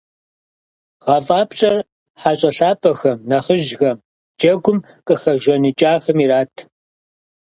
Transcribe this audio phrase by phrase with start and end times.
[1.03, 1.77] ГъэфӀапщӀэр-
[2.19, 3.97] хьэщӀэ лъапӀэхэм, нэхъыжьхэм,
[4.39, 6.55] джэгум къыхэжаныкӀахэм ират.